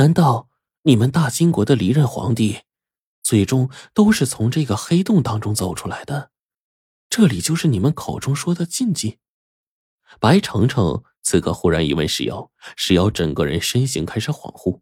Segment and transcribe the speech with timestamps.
[0.00, 0.48] 难道
[0.84, 2.60] 你们大金国的离任皇帝，
[3.22, 6.30] 最终都是从这个黑洞当中走出来的？
[7.10, 9.18] 这里就是你们口中说的禁忌？
[10.18, 14.80] 白程程此刻忽然一问石瑶，石瑶整个人身形开始恍惚，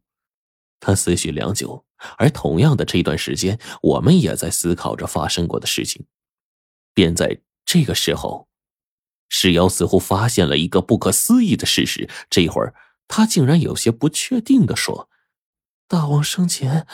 [0.78, 1.84] 他思绪良久。
[2.16, 6.06] 而同样的这段时间，我们也在思考着发生过的事情。
[6.94, 8.46] 便在这个时候，
[9.28, 12.08] 石瑶似乎发现了一个不可思议的事实。
[12.30, 12.72] 这会儿，
[13.08, 15.10] 他竟然有些不确定的说
[15.88, 16.86] ：“大王生前，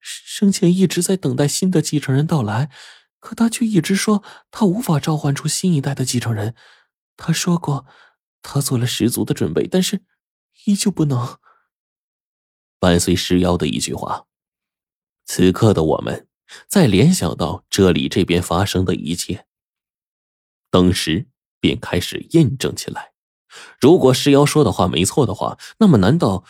[0.00, 2.70] 生前一直在等待新的继承人到来，
[3.20, 6.54] 可他却一直说他无法召唤出新一代的继承人。”
[7.16, 7.86] 他说过，
[8.42, 10.02] 他做了十足的准备，但是
[10.64, 11.38] 依旧不能。
[12.78, 14.26] 伴随石妖的一句话，
[15.26, 16.26] 此刻的我们
[16.66, 19.46] 在联想到这里这边发生的一切，
[20.70, 21.28] 当时
[21.60, 23.09] 便开始验证起来。
[23.80, 26.44] 如果石妖说的话没错的话，那么难道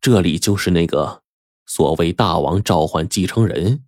[0.00, 1.22] 这里就是那个
[1.66, 3.84] 所谓大王召唤继承人，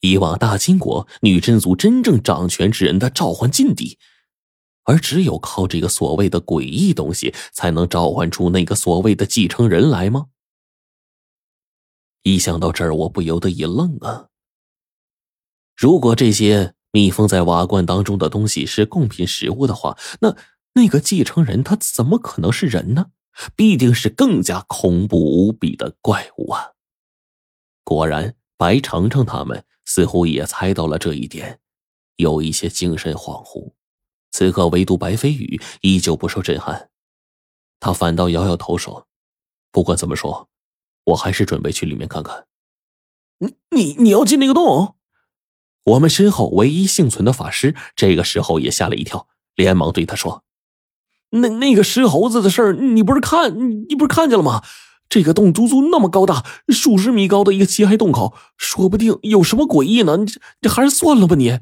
[0.00, 3.98] 以往大金国女真族真正掌权之人的召唤禁地？
[4.84, 10.26] 而只有靠这个所谓的诡异东西，才能召唤出那个所谓的继承人来吗？
[12.24, 14.26] 一想到这儿，我不由得一愣啊！
[15.76, 20.36] 如果这些密封在瓦罐当中的东西是贡品食物的话，那
[20.74, 23.10] 那个继承人他怎么可能是人呢？
[23.56, 26.72] 必定是更加恐怖无比的怪物啊！
[27.82, 31.60] 果然，白程程他们似乎也猜到了这一点，
[32.16, 33.72] 有一些精神恍惚。
[34.30, 36.90] 此刻，唯独白飞宇依旧不受震撼，
[37.80, 39.08] 他反倒摇摇头说
[39.72, 40.48] ：“不管怎么说，
[41.04, 42.46] 我还是准备去里面看看。
[43.40, 44.96] ”“你你你要进那个洞？”
[45.84, 50.44] 我们身后唯一幸存的法师这个时候也吓了一跳，连忙对他说
[51.32, 54.62] ：“那那个石猴子的事儿，你不是看你不是看见了吗？
[55.08, 60.16] 这个洞足足那么高大，数十米高的一个漆黑洞口，说不定有什么诡异呢。
[60.16, 61.58] 你这这还是算了吧，你。”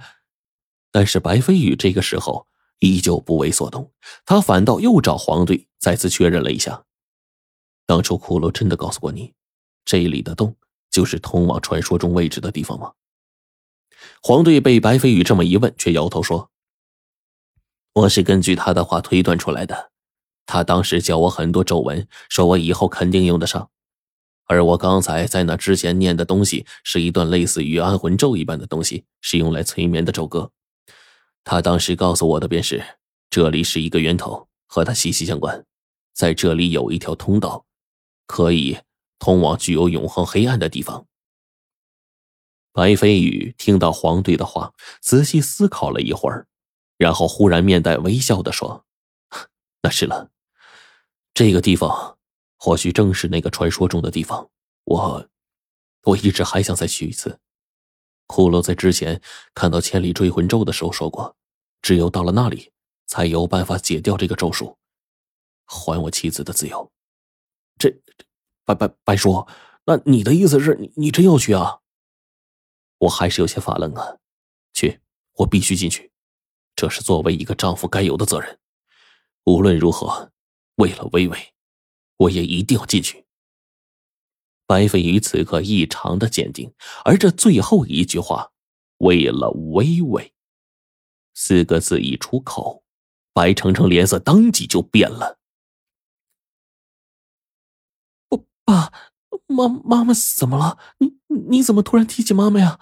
[0.93, 2.47] 但是白飞宇这个时候。
[2.83, 3.93] 依旧不为所动，
[4.25, 6.85] 他反倒又找黄队再次确认了一下。
[7.85, 9.35] 当初骷髅真的告诉过你，
[9.85, 10.57] 这里的洞
[10.91, 12.93] 就是通往传说中位置的地方吗？
[14.23, 16.51] 黄队被白飞宇这么一问，却摇头说
[17.93, 19.91] ：“我是根据他的话推断出来的。
[20.47, 23.71] 他当时教我很多咒文，说我以后肯定用得上。
[24.47, 30.51] 而我刚才在那之前念的东西，是一段类似于安魂咒一般的东西，是用来催眠的咒歌。”
[31.43, 32.85] 他当时告诉我的便是，
[33.29, 35.65] 这里是一个源头，和他息息相关。
[36.13, 37.65] 在这里有一条通道，
[38.27, 38.79] 可以
[39.19, 41.07] 通往具有永恒黑暗的地方。
[42.73, 46.47] 白飞羽听到黄队的话，仔细思考了一会儿，
[47.01, 48.85] 然后忽然面带微笑的说
[49.81, 50.31] ：“那是了，
[51.33, 52.19] 这个地方
[52.59, 54.51] 或许正是那个传说中的地方。
[54.85, 55.27] 我，
[56.03, 57.41] 我一直还想再去一次。”
[58.29, 59.23] 骷髅在之前
[59.55, 61.35] 看到千里追魂咒的时候说过，
[61.81, 62.71] 只有到了那里，
[63.07, 64.77] 才有办法解掉这个咒术，
[65.65, 66.93] 还我妻子的自由。
[67.79, 67.91] 这，
[68.67, 69.49] 白白白叔，
[69.87, 71.81] 那你的意思是你你真要去啊？
[72.99, 74.19] 我还是有些发愣啊。
[74.75, 75.01] 去，
[75.37, 76.10] 我必须进去，
[76.81, 78.59] 这是作为一个丈夫该有的责任。
[79.45, 80.33] 无论如何，
[80.77, 81.53] 为了微微，
[82.17, 83.27] 我也一定要进去。
[84.67, 86.73] 白飞宇此刻异常的坚定，
[87.05, 88.53] 而这最后一句话
[88.97, 90.33] “为了微微”
[91.37, 92.83] 四个字一出口，
[93.35, 95.39] 白程程脸色当即就变了。
[98.65, 98.91] 爸
[99.47, 100.79] 妈妈妈怎么了？
[100.97, 101.19] 你
[101.51, 102.81] 你怎么突然提起妈妈呀？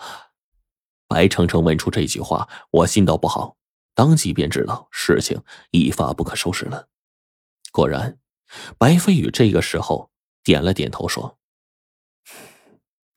[1.09, 3.57] 白程程问出这句话，我心道不好，
[3.99, 5.43] 当即便知道事情
[5.73, 6.89] 一发不可收拾了。
[7.73, 8.21] 果然，
[8.79, 10.13] 白飞宇这个时候
[10.45, 11.37] 点了点头，说。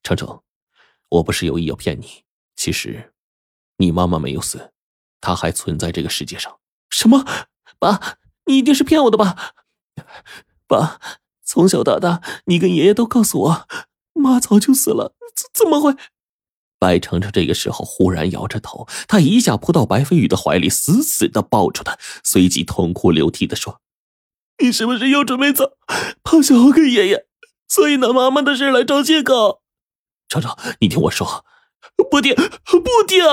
[0.02, 0.41] 程程，
[1.09, 2.24] 我不是有意要骗你。
[2.56, 3.14] 其实，
[3.78, 4.74] 你妈妈没有死，
[5.20, 6.59] 她还存在这个世界上。
[6.90, 7.24] 什么？
[7.78, 9.53] 爸，你一定是骗我的吧？
[10.66, 11.00] 爸，
[11.44, 13.68] 从小到大，你跟爷爷都告诉我，
[14.14, 15.96] 妈早就死了，怎怎么会？
[16.81, 23.79] 白程程这个时候忽然摇着头，他一下扑到白飞宇的怀里，死死的抱住他，随即痛哭流涕的说
[24.57, 25.78] ：“你是不是又准备走，
[26.23, 27.28] 抛下我跟爷爷，
[27.67, 29.61] 所以拿妈妈的事来找借口？”
[30.28, 31.45] 程程，你听我说，
[32.09, 33.23] 不听，不听！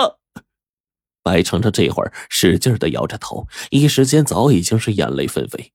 [1.22, 5.72] 白程程这会儿使劲的摇着头，一时间早已经是眼泪纷飞。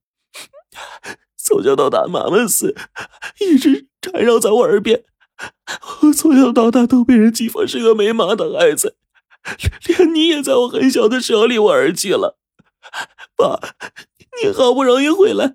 [1.36, 2.76] 从小到大，妈妈死
[3.40, 5.02] 一直缠绕在我耳边，
[6.02, 8.96] 我从小到大都被人讥讽是个没妈的孩子，
[9.86, 12.38] 连你也在我很小的时候离我而去了。
[13.36, 13.58] 爸，
[14.42, 15.54] 你好不容易回来，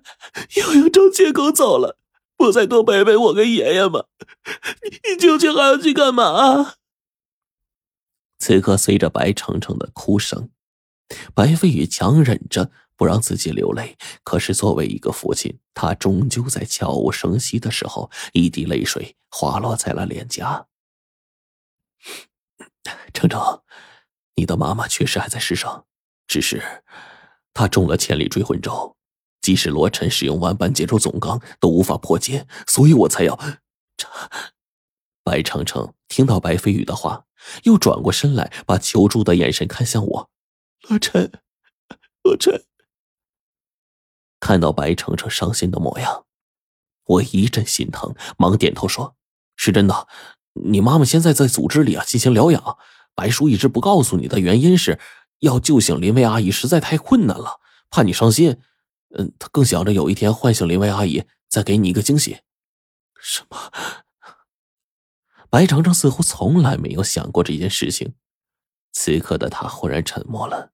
[0.56, 1.96] 又要找借口走了，
[2.36, 4.04] 不再多陪陪我跟爷爷吗？
[4.82, 6.74] 你你究竟还要去干嘛？
[8.38, 10.50] 此刻随着白程程的哭声，
[11.34, 13.96] 白飞宇强忍着不让自己流泪。
[14.22, 20.66] 可是作为一个父亲，他终究在悄无声息的时候，一滴泪水滑落在了脸颊。
[23.14, 23.62] 程程，
[24.34, 25.86] 你的妈妈确实还在世上，
[26.26, 26.82] 只是
[27.54, 28.98] 她中了千里追魂咒。
[29.40, 33.40] 即使罗晨使用万般解咒总纲都无法破解，所以我才要。
[35.24, 37.24] 白程程听到白飞宇的话，
[37.62, 40.30] 又转过身来，把求助的眼神看向我。
[40.82, 41.32] 罗晨，
[42.24, 42.66] 罗晨。
[44.40, 46.24] 看到白程程伤心的模样，
[47.04, 49.14] 我一阵心疼，忙点头说
[49.54, 50.08] ：“是真的，
[50.54, 52.78] 你妈妈现在在组织里啊进行疗养。
[53.14, 54.98] 白叔一直不告诉你的原因是，
[55.40, 57.60] 要救醒林薇阿姨实在太困难了，
[57.90, 58.58] 怕你伤心。”
[59.12, 62.38] 嗯，他更想着有一天唤醒林薇阿姨，再给你一个惊喜。
[63.20, 63.72] 什么？
[65.50, 68.14] 白程程似乎从来没有想过这件事情，
[68.92, 70.70] 此刻的他忽然沉默了，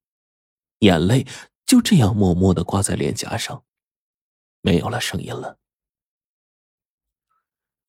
[0.81, 1.27] 眼泪
[1.67, 3.65] 就这样默默的挂在脸颊上，
[4.61, 5.59] 没有了声音了。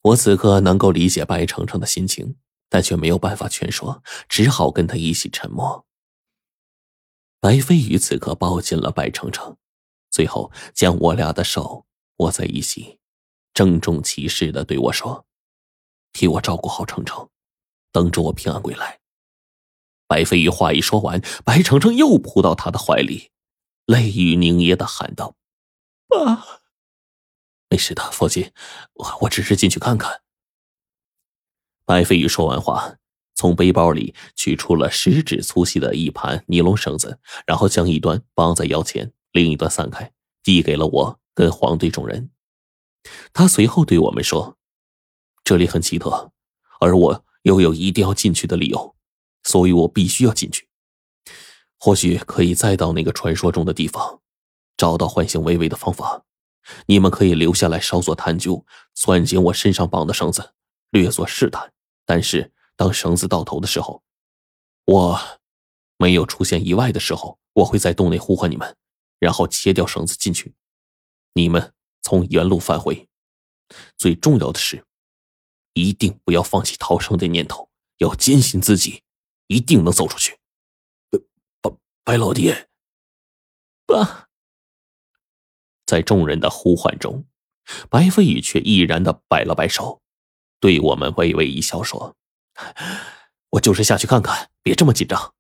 [0.02, 2.38] 我此刻能够理解白程程的心情，
[2.70, 5.86] 但却没有办法劝说，只好跟他一起沉默。
[7.40, 9.58] 白飞宇此刻抱紧了白程程。
[10.10, 11.86] 最后，将我俩的手
[12.18, 12.98] 握在一起，
[13.54, 15.28] 郑重其事的对我说
[16.14, 17.30] ：“替我照顾好程程，
[17.92, 19.00] 等着我平安归来。”
[20.08, 23.30] 白飞宇话一说完，白程程又扑到他的怀里，
[23.88, 25.36] 泪雨凝噎的喊道
[26.08, 26.60] ：“爸，
[27.70, 28.52] 没事的，放心，
[28.94, 30.22] 我我只是进去看看。”
[31.86, 32.98] 白飞宇说完话，
[33.34, 39.14] 从背包里取出了食指粗细的一盘尼龙绳子，然后将一端绑在腰前。
[39.32, 40.12] 另一端散开，
[40.44, 42.30] 递给了我跟黄队众人。
[43.32, 44.58] 他随后对我们说
[45.46, 46.34] ：“这里很奇特，
[46.82, 48.98] 而我又有一定要进去的理由，
[49.44, 50.67] 所以我必须要进去。
[51.80, 54.22] 或许可以再到那个传说中的地方，
[54.76, 56.24] 找到唤醒微微的方法。
[56.88, 60.54] 你们可以留下来稍作探究，攥紧我身上绑的绳子，
[60.90, 61.72] 略作试探。
[62.06, 64.04] 但是当绳子到头的时候，
[64.86, 65.20] 我
[65.98, 68.76] 没有出现意外的时候，我会在洞内呼唤你们。”
[69.20, 70.54] 然后切掉绳子进去，
[71.34, 73.10] 你们从原路返回。
[73.98, 74.86] 最重要的是，
[75.74, 79.02] 一定不要放弃逃生的念头，要坚信自己
[79.48, 80.38] 一定能走出去。
[82.08, 82.70] 白白老爹，
[83.86, 84.30] 爸，
[85.86, 87.28] 在众人的呼唤中，
[87.90, 90.02] 白飞宇却毅然的摆了摆手，
[90.62, 92.16] 对我们微微一笑，说
[93.52, 95.36] ：“我就是下去看看，别这么紧张。”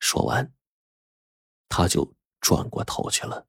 [0.00, 0.52] 说完，
[1.68, 2.16] 他就。
[2.40, 3.46] 转过头去了。